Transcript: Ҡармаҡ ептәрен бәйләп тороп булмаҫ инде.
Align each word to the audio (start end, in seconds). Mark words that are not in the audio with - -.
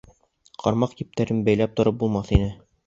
Ҡармаҡ 0.63 0.95
ептәрен 1.03 1.45
бәйләп 1.51 1.77
тороп 1.81 2.03
булмаҫ 2.03 2.35
инде. 2.41 2.55